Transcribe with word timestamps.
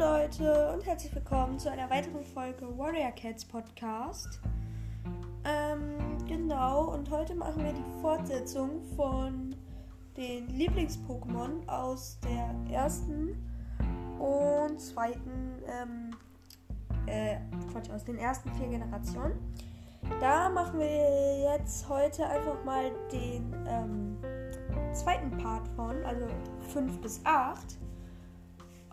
Leute 0.00 0.72
und 0.72 0.86
herzlich 0.86 1.14
willkommen 1.14 1.58
zu 1.58 1.70
einer 1.70 1.90
weiteren 1.90 2.24
Folge 2.24 2.66
Warrior 2.78 3.10
Cats 3.10 3.44
Podcast. 3.44 4.40
Ähm, 5.44 6.16
genau, 6.26 6.84
und 6.94 7.10
heute 7.10 7.34
machen 7.34 7.62
wir 7.62 7.74
die 7.74 8.00
Fortsetzung 8.00 8.80
von 8.96 9.54
den 10.16 10.48
Lieblings-Pokémon 10.56 11.68
aus 11.68 12.18
der 12.20 12.74
ersten 12.74 13.36
und 14.18 14.80
zweiten, 14.80 15.58
ähm, 15.66 16.16
äh, 17.04 17.36
Quatsch, 17.70 17.90
aus 17.90 18.02
den 18.02 18.16
ersten 18.16 18.50
vier 18.54 18.68
Generationen. 18.68 19.34
Da 20.18 20.48
machen 20.48 20.78
wir 20.78 21.40
jetzt 21.52 21.86
heute 21.90 22.26
einfach 22.26 22.64
mal 22.64 22.90
den 23.12 23.54
ähm, 23.68 24.16
zweiten 24.94 25.36
Part 25.36 25.68
von, 25.76 26.02
also 26.06 26.26
5 26.72 27.02
bis 27.02 27.20
8. 27.24 27.76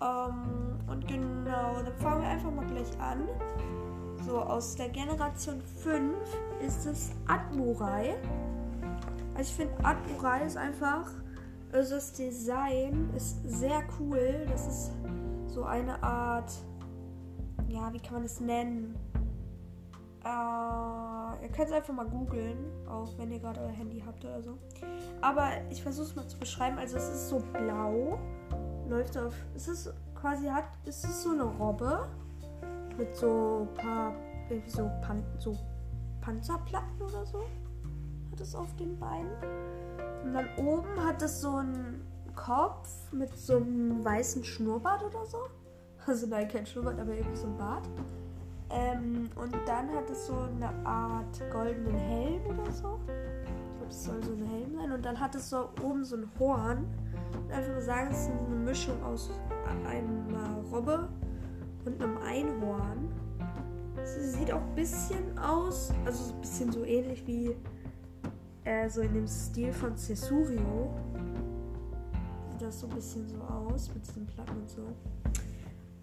Ähm, 0.02 0.78
und 0.88 1.08
genau, 1.08 1.82
dann 1.84 1.94
fangen 1.98 2.22
wir 2.22 2.30
einfach 2.30 2.52
mal 2.52 2.66
gleich 2.66 3.00
an. 3.00 3.28
So, 4.26 4.40
aus 4.40 4.76
der 4.76 4.90
Generation 4.90 5.62
5 5.62 6.16
ist 6.66 6.86
es 6.86 7.12
Admurai. 7.28 8.16
Also 9.36 9.50
ich 9.50 9.56
finde 9.56 9.74
Admurai 9.84 10.46
ist 10.46 10.58
einfach, 10.58 11.10
also 11.72 11.96
das 11.96 12.14
Design 12.14 13.10
ist 13.16 13.38
sehr 13.48 13.84
cool. 14.00 14.46
Das 14.50 14.68
ist 14.68 14.92
so 15.48 15.64
eine 15.64 16.02
Art, 16.04 16.52
ja, 17.68 17.92
wie 17.94 18.00
kann 18.00 18.14
man 18.14 18.24
das 18.24 18.40
nennen? 18.40 18.96
Äh, 20.24 21.44
ihr 21.44 21.50
könnt 21.50 21.70
es 21.70 21.72
einfach 21.72 21.94
mal 21.94 22.08
googeln, 22.08 22.58
auch 22.88 23.18
wenn 23.18 23.32
ihr 23.32 23.40
gerade 23.40 23.62
euer 23.62 23.70
Handy 23.70 24.04
habt 24.06 24.24
oder 24.26 24.42
so. 24.42 24.58
Aber 25.22 25.50
ich 25.70 25.82
versuche 25.82 26.08
es 26.08 26.16
mal 26.16 26.28
zu 26.28 26.38
beschreiben. 26.38 26.78
Also 26.78 26.98
es 26.98 27.08
ist 27.10 27.30
so 27.30 27.40
blau 27.54 28.20
läuft 28.88 29.18
auf. 29.18 29.34
Ist 29.56 29.68
es 29.68 29.94
quasi 30.16 30.48
hat. 30.48 30.66
Ist 30.86 31.04
es 31.04 31.24
so 31.24 31.32
eine 31.32 31.44
Robbe 31.44 32.08
mit 32.98 33.16
so 33.16 33.68
paar 33.76 34.14
irgendwie 34.50 34.70
so, 34.70 34.90
Pan, 35.02 35.24
so 35.40 35.56
Panzerplatten 36.22 37.02
oder 37.02 37.26
so? 37.26 37.44
Hat 38.32 38.40
es 38.40 38.56
auf 38.56 38.76
den 38.76 38.98
Beinen. 38.98 39.32
Und 40.24 40.34
dann 40.34 40.48
oben 40.58 41.06
hat 41.06 41.22
es 41.22 41.42
so 41.42 41.58
einen 41.58 42.06
Kopf 42.36 43.12
mit 43.12 43.36
so 43.38 43.58
einem 43.58 44.04
weißen 44.04 44.44
Schnurrbart 44.44 45.04
oder 45.04 45.26
so. 45.26 45.38
Also 46.06 46.28
nein, 46.28 46.48
kein 46.48 46.66
Schnurrbart, 46.66 47.00
aber 47.00 47.14
irgendwie 47.14 47.38
so 47.38 47.48
ein 47.48 47.58
Bart. 47.58 47.90
Ähm, 48.70 49.30
und 49.36 49.56
dann 49.66 49.90
hat 49.94 50.10
es 50.10 50.28
so 50.28 50.38
eine 50.38 50.70
Art 50.86 51.42
goldenen 51.52 51.96
Helm 51.96 52.46
oder 52.46 52.72
so. 52.72 53.00
Ich 53.44 53.78
glaube, 53.78 53.90
es 53.90 54.04
soll 54.04 54.24
so 54.24 54.32
ein 54.34 54.44
Helm 54.44 54.76
sein. 54.76 54.92
Und 54.92 55.06
dann 55.06 55.20
hat 55.20 55.36
es 55.36 55.50
so 55.50 55.70
oben 55.82 56.04
so 56.04 56.18
ein 56.18 56.30
Horn 56.40 56.86
einfach 57.52 57.72
nur 57.72 57.82
sagen, 57.82 58.10
es 58.12 58.22
ist 58.22 58.30
eine 58.30 58.56
Mischung 58.56 59.04
aus 59.04 59.30
einer 59.86 60.62
Robbe 60.72 61.08
und 61.86 62.02
einem 62.02 62.18
Einhorn. 62.18 63.10
Sie 64.04 64.30
sieht 64.30 64.52
auch 64.52 64.62
ein 64.62 64.76
bisschen 64.76 65.38
aus, 65.38 65.92
also 66.06 66.34
ein 66.34 66.42
bisschen 66.42 66.72
so 66.72 66.84
ähnlich 66.86 67.26
wie 67.26 67.56
äh, 68.64 68.90
so 68.90 69.02
in 69.02 69.14
dem 69.14 69.28
Stil 69.28 69.74
von 69.74 69.98
Cesurio. 69.98 70.94
Sieht 72.52 72.62
das 72.62 72.80
so 72.80 72.88
ein 72.88 72.96
bisschen 72.96 73.28
so 73.28 73.38
aus 73.42 73.94
mit 73.94 74.06
diesen 74.08 74.28
Platten 74.28 74.62
und 74.62 74.70
so. 74.70 74.84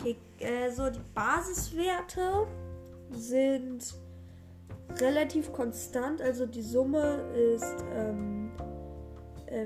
Okay, 0.00 0.16
äh, 0.40 0.70
so 0.70 0.90
die 0.90 1.00
Basiswerte 1.14 2.46
sind 3.10 3.94
relativ 5.00 5.52
konstant, 5.52 6.20
also 6.20 6.46
die 6.46 6.62
Summe 6.62 7.22
ist 7.54 7.84
ähm, 7.94 8.33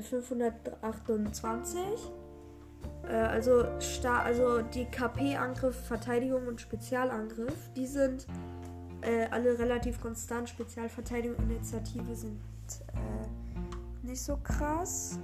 528. 0.00 1.80
Äh, 3.08 3.12
also, 3.14 3.64
also 4.04 4.62
die 4.62 4.84
KP-Angriff, 4.84 5.76
Verteidigung 5.86 6.46
und 6.46 6.60
Spezialangriff, 6.60 7.70
die 7.74 7.86
sind 7.86 8.26
äh, 9.02 9.26
alle 9.30 9.58
relativ 9.58 10.00
konstant. 10.00 10.48
Spezialverteidigung 10.48 11.36
und 11.38 11.50
Initiative 11.50 12.14
sind 12.14 12.40
äh, 12.94 14.06
nicht 14.06 14.22
so 14.22 14.36
krass. 14.36 15.18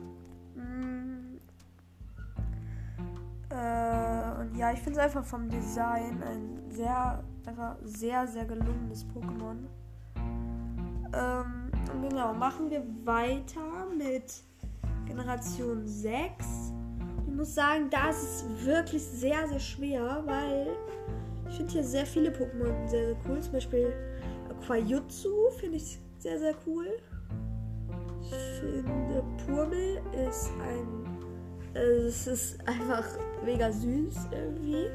Mm. 0.55 1.39
Äh, 3.51 4.41
und 4.41 4.57
ja, 4.57 4.73
ich 4.73 4.81
finde 4.81 4.99
es 4.99 5.05
einfach 5.05 5.25
vom 5.25 5.49
Design 5.49 6.23
ein 6.23 6.71
sehr, 6.71 7.23
einfach 7.47 7.77
sehr, 7.85 8.27
sehr 8.27 8.45
gelungenes 8.45 9.05
Pokémon. 9.15 9.67
Ähm, 11.13 11.71
genau, 12.09 12.33
machen 12.35 12.71
wir 12.71 12.83
weiter 13.05 13.87
mit 13.97 14.43
Generation 15.07 15.87
6. 15.87 16.73
Ich 17.27 17.35
muss 17.35 17.55
sagen, 17.55 17.89
da 17.91 18.11
ist 18.11 18.23
es 18.23 18.65
wirklich 18.65 19.03
sehr, 19.03 19.49
sehr 19.49 19.59
schwer, 19.59 20.23
weil 20.25 20.69
ich 21.49 21.57
finde 21.57 21.73
hier 21.73 21.85
sehr 21.85 22.07
viele 22.07 22.31
Pokémon 22.31 22.89
sehr, 22.89 23.09
sehr 23.09 23.17
cool. 23.29 23.41
Zum 23.41 23.53
Beispiel 23.53 23.93
Aquajutsu 24.51 25.51
finde 25.59 25.77
ich 25.77 25.99
sehr, 26.19 26.39
sehr 26.39 26.55
cool. 26.67 26.87
Ich 28.23 28.61
finde 28.61 29.23
Purmel 29.45 30.01
ist 30.27 30.51
ein. 30.63 31.05
Äh, 31.75 32.07
es 32.07 32.27
ist 32.27 32.67
einfach 32.67 33.05
mega 33.45 33.71
süß 33.71 34.29
irgendwie. 34.33 34.87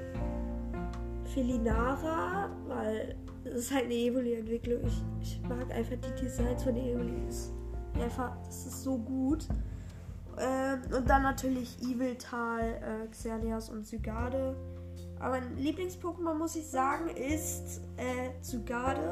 Felinara, 1.34 2.50
weil 2.68 3.16
es 3.44 3.62
ist 3.62 3.74
halt 3.74 3.86
eine 3.86 3.94
Evoli-Entwicklung. 3.94 4.81
Ich, 4.86 5.03
ich 5.22 5.41
mag 5.47 5.72
einfach 5.72 5.96
die 5.96 6.22
Designs 6.22 6.64
von 6.64 6.76
Evoli. 6.76 7.14
Einfach, 8.02 8.36
das 8.46 8.66
ist 8.66 8.84
so 8.84 8.97
gut. 8.97 9.47
Und 10.91 11.09
dann 11.09 11.22
natürlich 11.22 11.79
Eviltal, 11.81 12.61
äh, 12.81 13.07
Xerneas 13.11 13.69
und 13.69 13.85
Zygarde. 13.85 14.55
Aber 15.19 15.31
mein 15.31 15.57
Lieblings-Pokémon, 15.57 16.33
muss 16.35 16.55
ich 16.55 16.67
sagen, 16.67 17.09
ist 17.09 17.81
äh, 17.97 18.41
Zygarde. 18.41 19.11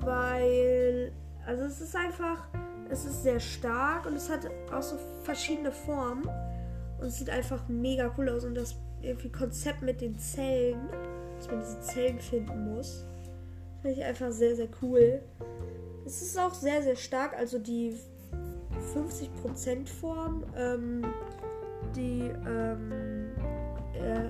Weil, 0.00 1.12
also 1.44 1.64
es 1.64 1.80
ist 1.80 1.94
einfach, 1.94 2.48
es 2.88 3.04
ist 3.04 3.22
sehr 3.24 3.40
stark 3.40 4.06
und 4.06 4.14
es 4.14 4.30
hat 4.30 4.48
auch 4.72 4.82
so 4.82 4.96
verschiedene 5.22 5.72
Formen. 5.72 6.24
Und 6.98 7.08
es 7.08 7.18
sieht 7.18 7.30
einfach 7.30 7.68
mega 7.68 8.12
cool 8.16 8.28
aus. 8.30 8.44
Und 8.44 8.54
das 8.54 8.76
irgendwie 9.02 9.30
Konzept 9.30 9.82
mit 9.82 10.00
den 10.00 10.18
Zellen, 10.18 10.88
dass 11.36 11.48
man 11.48 11.60
diese 11.60 11.80
Zellen 11.80 12.18
finden 12.20 12.74
muss, 12.74 13.04
finde 13.82 13.98
ich 13.98 14.04
einfach 14.04 14.32
sehr, 14.32 14.56
sehr 14.56 14.68
cool. 14.82 15.20
Es 16.06 16.22
ist 16.22 16.38
auch 16.38 16.54
sehr, 16.54 16.82
sehr 16.82 16.96
stark. 16.96 17.36
Also 17.36 17.58
die 17.58 17.94
50% 18.94 19.88
Form. 19.88 20.44
Ähm, 20.56 21.04
die 21.94 22.30
ähm, 22.46 23.30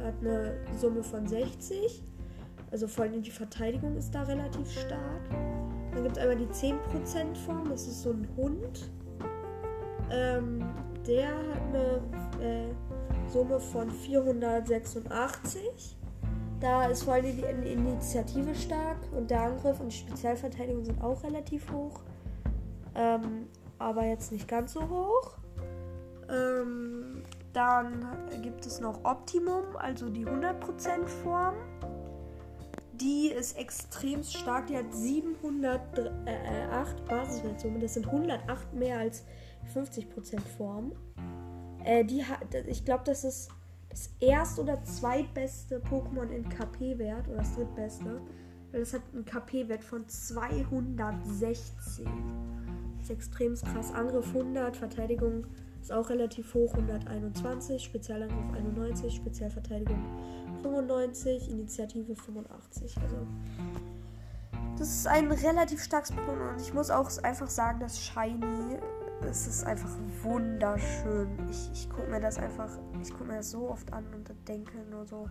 hat 0.04 0.14
eine 0.20 0.56
Summe 0.78 1.02
von 1.02 1.26
60. 1.26 2.02
Also 2.70 2.86
vor 2.86 3.04
allem 3.04 3.22
die 3.22 3.30
Verteidigung 3.30 3.96
ist 3.96 4.14
da 4.14 4.22
relativ 4.22 4.70
stark. 4.70 5.30
Dann 5.92 6.02
gibt 6.02 6.16
es 6.16 6.22
einmal 6.22 6.36
die 6.36 6.46
10% 6.46 6.74
Form, 7.46 7.70
das 7.70 7.86
ist 7.86 8.02
so 8.02 8.10
ein 8.10 8.28
Hund. 8.36 8.90
Ähm, 10.10 10.64
der 11.06 11.28
hat 11.28 11.62
eine 11.68 12.02
äh, 12.42 12.68
Summe 13.32 13.58
von 13.58 13.90
486. 13.90 15.96
Da 16.60 16.86
ist 16.86 17.04
vor 17.04 17.14
allem 17.14 17.36
die 17.36 17.72
Initiative 17.72 18.54
stark 18.54 18.98
und 19.16 19.30
der 19.30 19.42
Angriff 19.42 19.80
und 19.80 19.92
die 19.92 19.96
Spezialverteidigung 19.96 20.84
sind 20.84 21.02
auch 21.02 21.22
relativ 21.22 21.70
hoch. 21.72 22.00
Ähm, 22.94 23.46
aber 23.78 24.04
jetzt 24.04 24.32
nicht 24.32 24.48
ganz 24.48 24.72
so 24.72 24.88
hoch. 24.88 25.36
Ähm, 26.28 27.22
dann 27.52 28.04
gibt 28.42 28.66
es 28.66 28.80
noch 28.80 29.04
Optimum, 29.04 29.76
also 29.76 30.08
die 30.08 30.26
100% 30.26 31.06
Form. 31.22 31.54
Die 32.92 33.28
ist 33.28 33.56
extrem 33.56 34.24
stark. 34.24 34.66
Die 34.66 34.76
hat 34.76 34.92
708 34.92 37.04
Basiswertsumme. 37.06 37.78
Das 37.78 37.94
sind 37.94 38.06
108 38.06 38.74
mehr 38.74 38.98
als 38.98 39.24
50% 39.74 40.40
Form. 40.56 40.92
Äh, 41.84 42.04
die 42.04 42.24
hat, 42.24 42.40
ich 42.66 42.84
glaube, 42.84 43.04
das 43.04 43.22
ist 43.24 43.50
das 43.88 44.10
erst- 44.20 44.58
oder 44.58 44.82
zweitbeste 44.84 45.80
Pokémon 45.80 46.28
in 46.28 46.46
KP-Wert. 46.48 47.28
Oder 47.28 47.38
das 47.38 47.54
drittbeste. 47.54 48.20
Das 48.72 48.92
hat 48.92 49.02
einen 49.14 49.24
KP-Wert 49.24 49.84
von 49.84 50.06
216 50.08 52.06
ist 53.08 53.10
extrem 53.10 53.54
krass. 53.54 53.92
Angriff 53.92 54.26
100, 54.28 54.76
Verteidigung 54.76 55.46
ist 55.80 55.92
auch 55.92 56.10
relativ 56.10 56.52
hoch, 56.54 56.74
121, 56.74 57.82
Spezialangriff 57.82 58.54
91, 58.54 59.14
Spezialverteidigung 59.14 60.02
95, 60.62 61.50
Initiative 61.50 62.14
85. 62.14 62.96
Also 62.98 63.16
das 64.78 64.88
ist 64.88 65.06
ein 65.06 65.30
relativ 65.30 65.82
starkes 65.82 66.12
Pokémon 66.12 66.52
und 66.52 66.60
ich 66.60 66.72
muss 66.74 66.90
auch 66.90 67.10
einfach 67.22 67.48
sagen, 67.48 67.80
dass 67.80 68.00
Shiny 68.00 68.78
es 69.28 69.48
ist 69.48 69.64
einfach 69.64 69.90
wunderschön. 70.22 71.28
Ich, 71.50 71.70
ich 71.72 71.90
gucke 71.90 72.08
mir 72.08 72.20
das 72.20 72.38
einfach, 72.38 72.70
ich 73.02 73.10
gucke 73.10 73.24
mir 73.24 73.38
das 73.38 73.50
so 73.50 73.68
oft 73.68 73.92
an 73.92 74.04
und 74.14 74.30
denke 74.46 74.78
nur 74.90 75.04
so, 75.06 75.28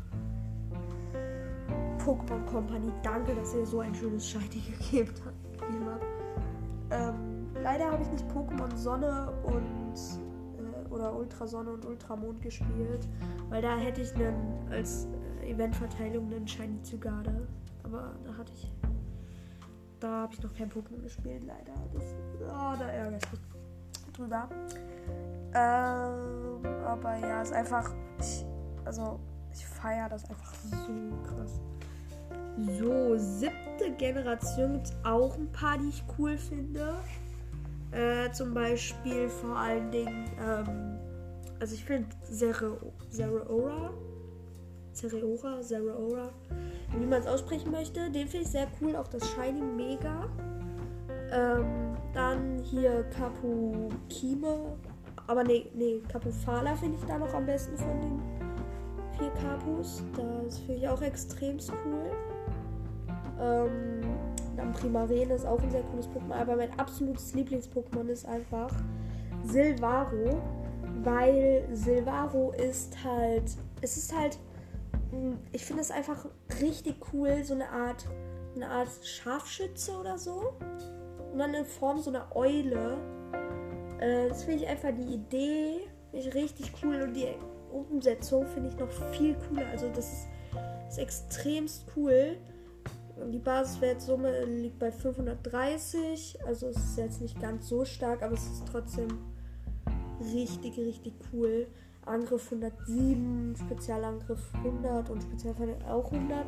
Pokémon 2.03 2.45
Company, 2.45 2.91
danke, 3.01 3.33
dass 3.33 3.53
ihr 3.53 3.65
so 3.65 3.79
ein 3.79 3.95
schönes 3.95 4.27
Shiny 4.27 4.61
gegeben 4.91 5.13
habt. 5.23 6.05
Ähm, 6.91 7.36
leider 7.61 7.91
habe 7.91 8.03
ich 8.03 8.09
nicht 8.09 8.25
Pokémon 8.29 8.75
Sonne 8.75 9.31
und 9.43 9.93
äh, 10.57 10.93
oder 10.93 11.15
Ultrasonne 11.15 11.71
und 11.71 11.85
Ultramond 11.85 12.41
gespielt, 12.41 13.07
weil 13.49 13.61
da 13.61 13.77
hätte 13.77 14.01
ich 14.01 14.13
einen, 14.15 14.67
als 14.69 15.07
äh, 15.41 15.51
Eventverteilung 15.51 16.31
einen 16.31 16.47
Shiny 16.47 16.81
Zygarde. 16.83 17.47
Aber 17.83 18.15
da 18.25 18.37
hatte 18.37 18.51
ich. 18.53 18.71
Da 19.99 20.21
habe 20.21 20.33
ich 20.33 20.43
noch 20.43 20.53
kein 20.53 20.69
Pokémon 20.69 21.01
gespielt, 21.01 21.43
leider. 21.43 21.73
Das, 21.93 22.03
oh, 22.41 22.77
da 22.77 22.87
ärgere 22.87 23.17
ich 23.17 23.31
mich 23.31 23.41
drüber. 24.13 24.47
Ähm, 25.55 26.85
aber 26.85 27.17
ja, 27.17 27.41
ist 27.41 27.53
einfach. 27.53 27.89
Ich, 28.19 28.45
also, 28.85 29.19
ich 29.51 29.65
feiere 29.65 30.09
das 30.09 30.29
einfach 30.29 30.53
so 30.53 30.91
krass. 31.25 31.59
So, 32.79 33.17
siebte 33.17 33.91
Generation 33.97 34.73
gibt 34.73 34.87
es 34.87 34.95
auch 35.03 35.35
ein 35.37 35.51
paar, 35.51 35.77
die 35.77 35.89
ich 35.89 36.03
cool 36.17 36.37
finde. 36.37 36.95
Äh, 37.91 38.31
zum 38.31 38.53
Beispiel 38.53 39.29
vor 39.29 39.55
allen 39.55 39.89
Dingen, 39.91 40.25
ähm, 40.39 40.99
also 41.59 41.73
ich 41.73 41.85
finde 41.85 42.07
Zeraora, 42.29 43.93
Zeraora, 44.91 45.61
Zeraora, 45.61 46.29
wie 46.97 47.05
man 47.05 47.21
es 47.21 47.27
aussprechen 47.27 47.71
möchte, 47.71 48.11
den 48.11 48.27
finde 48.27 48.45
ich 48.45 48.51
sehr 48.51 48.67
cool, 48.81 48.95
auch 48.95 49.07
das 49.07 49.27
Shiny 49.31 49.61
Mega. 49.61 50.27
Ähm, 51.31 51.97
dann 52.13 52.59
hier 52.59 53.03
Kapukime, 53.15 54.77
aber 55.27 55.43
nee, 55.43 55.69
nee, 55.73 56.01
Kapufala 56.11 56.75
finde 56.75 56.97
ich 56.97 57.05
da 57.05 57.17
noch 57.17 57.33
am 57.33 57.45
besten 57.45 57.77
von 57.77 58.01
den 58.01 58.21
vier 59.17 59.31
Kapus. 59.41 60.03
Das 60.15 60.59
finde 60.59 60.75
ich 60.75 60.89
auch 60.89 61.01
extremst 61.01 61.71
cool. 61.85 62.11
Ähm, 63.39 64.01
dann 64.55 64.73
Primarene 64.73 65.33
ist 65.33 65.45
auch 65.45 65.61
ein 65.61 65.69
sehr 65.69 65.83
cooles 65.83 66.07
Pokémon, 66.07 66.33
aber 66.33 66.55
mein 66.55 66.77
absolutes 66.79 67.33
Lieblings-Pokémon 67.35 68.07
ist 68.07 68.25
einfach 68.25 68.71
Silvaro, 69.43 70.41
weil 71.03 71.67
Silvaro 71.71 72.51
ist 72.51 72.97
halt, 73.03 73.51
es 73.81 73.97
ist 73.97 74.17
halt, 74.17 74.39
hm, 75.11 75.37
ich 75.51 75.63
finde 75.63 75.83
es 75.83 75.91
einfach 75.91 76.25
richtig 76.61 76.95
cool, 77.13 77.43
so 77.43 77.53
eine 77.53 77.69
Art, 77.69 78.05
eine 78.55 78.67
Art 78.67 78.89
Scharfschütze 79.03 79.91
oder 79.99 80.17
so. 80.17 80.53
Und 81.31 81.39
dann 81.39 81.53
in 81.53 81.65
Form 81.65 81.99
so 81.99 82.09
einer 82.09 82.35
Eule. 82.35 82.97
Äh, 83.99 84.29
das 84.29 84.43
finde 84.43 84.63
ich 84.63 84.69
einfach 84.69 84.89
die 84.91 85.13
Idee, 85.13 85.87
ich 86.13 86.33
richtig 86.33 86.71
cool 86.83 87.01
und 87.01 87.13
die 87.13 87.27
Umsetzung 87.71 88.47
finde 88.47 88.69
ich 88.69 88.77
noch 88.77 88.89
viel 89.11 89.35
cooler. 89.47 89.67
Also 89.67 89.87
das 89.89 90.11
ist, 90.11 90.27
ist 90.89 90.97
extremst 90.97 91.85
cool. 91.95 92.37
Die 93.25 93.39
Basiswertsumme 93.39 94.45
liegt 94.45 94.79
bei 94.79 94.91
530. 94.91 96.37
Also 96.45 96.67
es 96.67 96.77
ist 96.77 96.97
jetzt 96.97 97.21
nicht 97.21 97.39
ganz 97.41 97.67
so 97.67 97.83
stark, 97.83 98.21
aber 98.21 98.35
es 98.35 98.45
ist 98.45 98.63
trotzdem 98.71 99.07
richtig, 100.33 100.77
richtig 100.77 101.13
cool. 101.33 101.67
Angriff 102.05 102.45
107, 102.51 103.55
Spezialangriff 103.57 104.53
100 104.63 105.09
und 105.09 105.23
Spezialverteidigung 105.23 105.89
auch 105.89 106.11
100. 106.11 106.45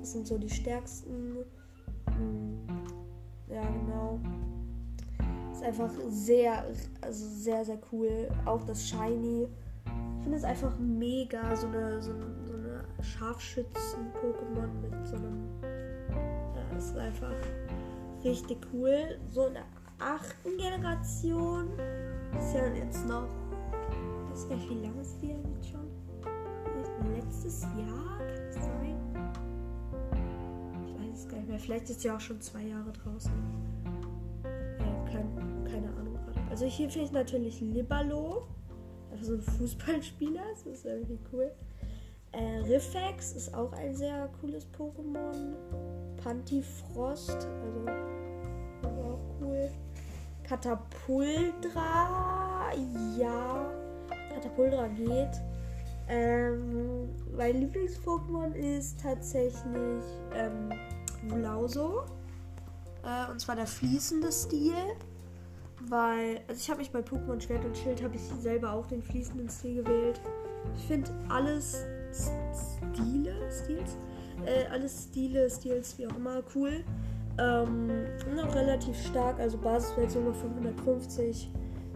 Das 0.00 0.12
sind 0.12 0.26
so 0.26 0.36
die 0.36 0.50
stärksten. 0.50 1.36
Hm, 2.16 2.60
ja, 3.48 3.62
genau. 3.62 4.20
Ist 5.52 5.62
einfach 5.62 5.90
sehr, 6.08 6.64
also 7.00 7.26
sehr, 7.28 7.64
sehr 7.64 7.78
cool. 7.90 8.28
Auch 8.44 8.62
das 8.66 8.86
Shiny. 8.86 9.48
Ich 10.18 10.22
finde 10.22 10.38
es 10.38 10.44
einfach 10.44 10.78
mega, 10.78 11.56
so 11.56 11.66
eine, 11.68 12.00
so, 12.02 12.12
so 12.44 12.54
eine 12.54 12.84
Scharfschützen-Pokémon 13.00 14.68
mit 14.82 15.06
so 15.06 15.16
einem 15.16 15.48
das 16.74 16.86
ist 16.86 16.96
einfach 16.96 17.34
richtig 18.24 18.58
cool. 18.72 19.18
So 19.30 19.46
in 19.46 19.54
der 19.54 19.64
achten 19.98 20.56
Generation 20.56 21.68
ist 22.38 22.54
ja 22.54 22.66
jetzt 22.74 23.06
noch. 23.06 23.28
Gar 24.48 24.56
nicht, 24.56 24.70
wie 24.70 24.86
lange 24.86 25.00
ist 25.02 25.18
die 25.20 25.28
jetzt 25.28 25.68
schon? 25.70 25.88
Letztes 27.14 27.62
Jahr? 27.62 28.18
Kann 28.18 28.48
es 28.48 28.54
sein? 28.56 28.96
Ich 30.86 30.94
weiß 30.94 31.18
es 31.18 31.28
gar 31.28 31.36
nicht 31.38 31.48
mehr. 31.48 31.58
Vielleicht 31.58 31.90
ist 31.90 32.00
sie 32.00 32.10
auch 32.10 32.20
schon 32.20 32.40
zwei 32.40 32.62
Jahre 32.62 32.92
draußen. 32.92 33.32
Ja, 34.44 35.10
kein, 35.10 35.64
keine 35.64 35.88
Ahnung 35.96 36.14
gerade. 36.14 36.40
Also 36.50 36.66
hier 36.66 36.88
finde 36.88 37.06
ich 37.06 37.12
natürlich 37.12 37.60
Libalo. 37.60 38.46
Also 39.10 39.24
so 39.24 39.34
ein 39.34 39.42
Fußballspieler. 39.42 40.42
Das 40.50 40.66
ist 40.66 40.86
irgendwie 40.86 41.18
cool. 41.32 41.52
Äh, 42.32 42.60
Riffex 42.60 43.32
ist 43.32 43.54
auch 43.54 43.72
ein 43.74 43.94
sehr 43.94 44.28
cooles 44.40 44.66
Pokémon. 44.72 45.54
Pantifrost, 46.22 47.48
also 47.62 47.86
auch 49.02 49.18
cool. 49.40 49.70
Katapultra, 50.44 51.50
ja. 53.18 53.70
Katapultra 54.34 54.88
geht. 54.88 55.40
Ähm, 56.08 57.08
mein 57.36 57.60
Lieblings-Pokémon 57.60 58.52
ist 58.54 59.00
tatsächlich 59.00 60.04
ähm, 60.34 60.72
Vulauso. 61.28 62.02
Äh, 63.04 63.30
und 63.30 63.40
zwar 63.40 63.56
der 63.56 63.66
fließende 63.66 64.30
Stil. 64.30 64.74
Weil, 65.88 66.40
also 66.46 66.60
ich 66.60 66.70
habe 66.70 66.78
mich 66.80 66.92
bei 66.92 67.00
Pokémon 67.00 67.40
Schwert 67.40 67.64
und 67.64 67.76
Schild, 67.76 68.02
habe 68.02 68.14
ich 68.14 68.22
selber 68.40 68.72
auch 68.72 68.86
den 68.86 69.02
fließenden 69.02 69.48
Stil 69.48 69.82
gewählt. 69.82 70.20
Ich 70.76 70.84
finde 70.86 71.10
alles 71.28 71.84
Stile, 72.12 73.34
Stils 73.50 73.96
äh, 74.46 74.66
alles 74.70 75.08
Stile, 75.10 75.48
Stils, 75.50 75.98
wie 75.98 76.06
auch 76.06 76.16
immer, 76.16 76.42
cool. 76.54 76.84
Ähm, 77.38 77.88
noch 78.36 78.54
relativ 78.54 78.96
stark, 79.06 79.40
also 79.40 79.56
Basiswertsumme 79.56 80.34
von 80.34 80.50
150, 80.50 81.50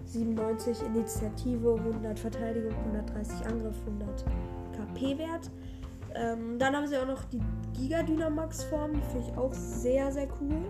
97 0.04 0.82
Initiative, 0.82 1.74
100 1.74 2.18
Verteidigung, 2.18 2.72
130 2.92 3.46
Angriff, 3.46 3.76
100 3.86 4.24
KP-Wert. 4.72 5.50
Ähm, 6.14 6.58
dann 6.58 6.74
haben 6.74 6.86
sie 6.86 6.96
auch 6.96 7.06
noch 7.06 7.24
die 7.24 7.40
Giga 7.74 8.02
Dynamax 8.02 8.64
Form, 8.64 8.94
die 8.94 9.00
finde 9.12 9.28
ich 9.28 9.36
auch 9.36 9.52
sehr, 9.52 10.10
sehr 10.10 10.28
cool. 10.40 10.62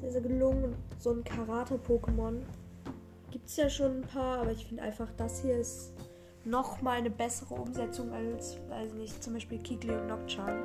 Sehr, 0.00 0.12
sehr 0.12 0.20
gelungen. 0.20 0.64
Und 0.64 0.76
so 0.98 1.10
ein 1.10 1.24
Karate-Pokémon 1.24 2.40
gibt 3.30 3.48
es 3.48 3.56
ja 3.56 3.68
schon 3.68 3.98
ein 3.98 4.02
paar, 4.02 4.38
aber 4.38 4.52
ich 4.52 4.66
finde 4.66 4.82
einfach, 4.82 5.08
das 5.16 5.42
hier 5.42 5.56
ist 5.56 5.92
nochmal 6.44 6.98
eine 6.98 7.10
bessere 7.10 7.54
Umsetzung 7.54 8.12
als, 8.12 8.58
weiß 8.68 8.94
nicht, 8.94 9.22
zum 9.22 9.34
Beispiel 9.34 9.58
Kikli 9.58 9.92
und 9.92 10.06
Nocturne. 10.06 10.62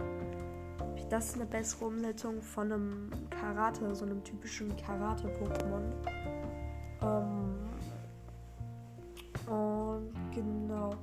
Das 1.09 1.27
ist 1.27 1.35
eine 1.35 1.45
bessere 1.45 1.85
Umsetzung 1.85 2.41
von 2.41 2.71
einem 2.71 3.09
Karate, 3.29 3.95
so 3.95 4.05
einem 4.05 4.23
typischen 4.23 4.75
Karate-Pokémon. 4.75 5.81
Ähm, 7.01 7.55
und 9.47 10.13
genau. 10.33 10.95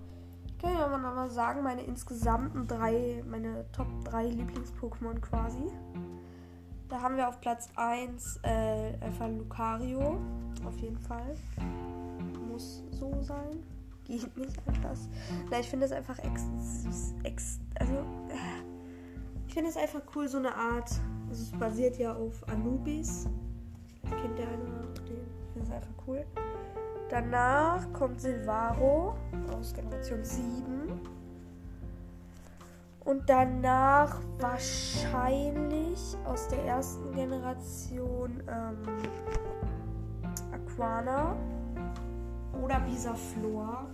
Ich 0.46 0.58
kann 0.58 0.73
ja 0.73 0.88
mal 0.88 1.30
sagen, 1.30 1.62
meine 1.62 1.82
insgesamten 1.82 2.66
drei, 2.66 3.23
meine 3.26 3.64
Top 3.73 3.87
3 4.04 4.28
Lieblings-Pokémon 4.28 5.20
quasi. 5.20 5.64
Da 6.88 7.00
haben 7.00 7.16
wir 7.16 7.28
auf 7.28 7.40
Platz 7.40 7.68
1 7.76 8.40
äh, 8.42 8.94
einfach 9.00 9.28
Lucario. 9.28 10.18
Auf 10.66 10.78
jeden 10.78 10.99
Fall. 10.99 11.34
Muss 12.50 12.82
so 12.90 13.20
sein 13.23 13.62
geht 14.04 14.37
nicht 14.37 14.61
anders. 14.66 15.08
Na, 15.50 15.61
ich 15.61 15.68
finde 15.68 15.87
es 15.87 15.92
einfach 15.92 16.18
ex, 16.18 16.44
ex 17.23 17.58
also 17.78 17.94
äh, 18.28 18.64
ich 18.68 18.73
finde 19.54 19.70
es 19.70 19.76
einfach 19.76 20.02
cool, 20.16 20.26
so 20.26 20.38
eine 20.38 20.52
Art. 20.54 20.90
Also 21.28 21.44
es 21.44 21.52
basiert 21.52 21.96
ja 21.96 22.12
auf 22.12 22.46
Anubis. 22.49 23.28
Vielleicht 24.00 24.23
kennt 24.23 24.38
der 24.38 24.49
eine 24.49 24.64
noch 24.64 24.99
den. 25.04 25.16
Ich 25.46 25.52
finde 25.52 25.68
es 25.68 25.70
einfach 25.70 25.94
cool. 26.08 26.26
Danach 27.08 27.92
kommt 27.92 28.20
Silvaro 28.20 29.14
aus 29.52 29.73
Generation 29.73 30.25
7. 30.25 31.00
Und 33.04 33.28
danach 33.28 34.18
wahrscheinlich 34.40 36.16
aus 36.25 36.49
der 36.49 36.64
ersten 36.64 37.12
Generation 37.12 38.42
ähm, 38.49 38.78
Aquana 40.52 41.37
oder 42.61 42.80
Bisaflor. 42.80 43.87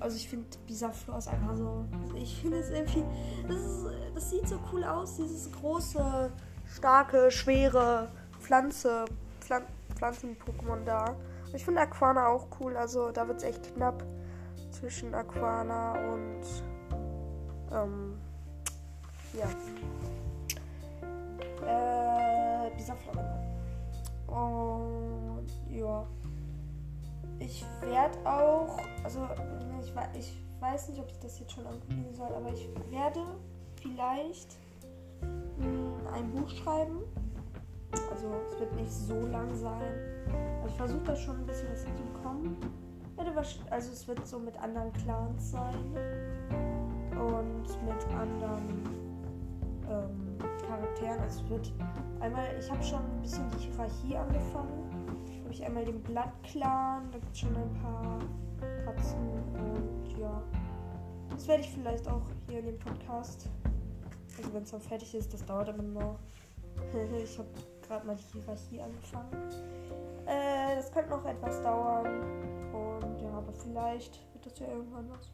Also 0.00 0.16
ich 0.16 0.28
finde 0.28 0.46
Bisaflor 0.66 1.18
ist 1.18 1.28
einfach 1.28 1.54
so. 1.56 1.84
Ich 2.14 2.40
finde 2.40 2.58
es 2.58 2.70
irgendwie. 2.70 3.04
Das, 3.46 3.56
ist, 3.58 3.86
das 4.14 4.30
sieht 4.30 4.48
so 4.48 4.58
cool 4.72 4.82
aus, 4.82 5.16
dieses 5.16 5.52
große, 5.52 6.32
starke, 6.66 7.30
schwere 7.30 8.08
Pflanze, 8.40 9.04
Pflan 9.40 9.62
Pflanzen-Pokémon 9.94 10.84
da. 10.86 11.04
Und 11.46 11.54
ich 11.54 11.64
finde 11.64 11.82
Aquana 11.82 12.28
auch 12.28 12.46
cool. 12.58 12.76
Also 12.76 13.10
da 13.10 13.28
wird 13.28 13.38
es 13.38 13.44
echt 13.44 13.74
knapp 13.74 14.02
zwischen 14.70 15.14
Aquana 15.14 15.92
und 16.12 16.40
ähm, 17.70 18.18
ja. 19.34 19.46
Äh, 21.66 22.70
Bisaflor. 22.74 23.14
Ja 23.16 24.69
ich 27.40 27.64
werde 27.80 28.18
auch, 28.24 28.78
also 29.02 29.26
ich, 29.80 29.92
ich 30.18 30.42
weiß 30.60 30.90
nicht, 30.90 31.00
ob 31.00 31.10
ich 31.10 31.18
das 31.18 31.40
jetzt 31.40 31.52
schon 31.52 31.66
ankündigen 31.66 32.14
soll, 32.14 32.32
aber 32.32 32.52
ich 32.52 32.68
werde 32.90 33.20
vielleicht 33.82 34.56
mh, 35.58 36.12
ein 36.12 36.30
Buch 36.30 36.48
schreiben. 36.50 36.98
Also 38.12 38.32
es 38.48 38.60
wird 38.60 38.72
nicht 38.76 38.92
so 38.92 39.26
lang 39.26 39.52
sein. 39.56 39.82
Aber 40.60 40.68
ich 40.68 40.76
versuche 40.76 41.02
da 41.04 41.16
schon 41.16 41.36
ein 41.38 41.46
bisschen 41.46 41.68
was 41.72 41.84
wahrscheinlich, 43.34 43.72
also 43.72 43.92
es 43.92 44.06
wird 44.06 44.26
so 44.26 44.38
mit 44.38 44.56
anderen 44.58 44.92
Clans 44.92 45.50
sein 45.50 45.84
und 47.12 47.64
mit 47.86 48.06
anderen 48.18 48.84
ähm, 49.88 50.38
Charakteren. 50.66 51.20
Also 51.20 51.42
es 51.42 51.50
wird 51.50 51.72
einmal, 52.20 52.44
ich 52.58 52.70
habe 52.70 52.82
schon 52.82 52.98
ein 52.98 53.22
bisschen 53.22 53.50
die 53.50 53.70
Hierarchie 53.70 54.16
angefangen. 54.16 54.89
Habe 55.50 55.58
ich 55.58 55.66
einmal 55.66 55.84
den 55.84 56.00
Blatt-Clan, 56.04 57.10
da 57.10 57.18
gibt 57.18 57.32
es 57.32 57.40
schon 57.40 57.56
ein 57.56 57.74
paar 57.82 58.20
Katzen 58.84 59.18
und 59.52 60.16
ja. 60.16 60.40
Das 61.28 61.48
werde 61.48 61.64
ich 61.64 61.70
vielleicht 61.70 62.06
auch 62.06 62.22
hier 62.46 62.60
in 62.60 62.66
dem 62.66 62.78
Podcast. 62.78 63.48
Also 64.38 64.54
wenn 64.54 64.62
es 64.62 64.70
dann 64.70 64.80
fertig 64.80 65.12
ist, 65.12 65.34
das 65.34 65.44
dauert 65.44 65.68
aber 65.68 65.82
noch. 65.82 66.20
ich 67.24 67.36
habe 67.36 67.48
gerade 67.84 68.06
mal 68.06 68.14
die 68.14 68.38
Hierarchie 68.38 68.80
angefangen. 68.80 69.50
Äh, 70.26 70.76
das 70.76 70.92
könnte 70.92 71.10
noch 71.10 71.24
etwas 71.24 71.60
dauern. 71.64 72.06
Und 72.72 73.20
ja, 73.20 73.32
aber 73.32 73.52
vielleicht 73.52 74.20
wird 74.32 74.46
das 74.46 74.56
ja 74.60 74.68
irgendwann 74.68 75.10
was. 75.10 75.32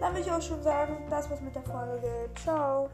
Dann 0.00 0.14
will 0.14 0.22
ich 0.22 0.32
auch 0.32 0.40
schon 0.40 0.62
sagen, 0.62 0.96
das 1.10 1.28
war's 1.28 1.42
mit 1.42 1.54
der 1.54 1.62
Folge. 1.62 2.30
Ciao. 2.36 2.88